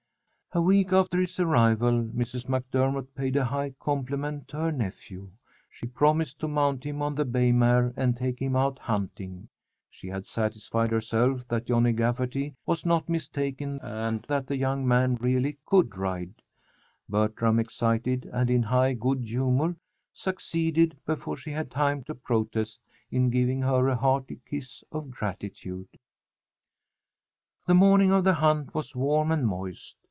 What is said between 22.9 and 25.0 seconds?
in giving her a hearty kiss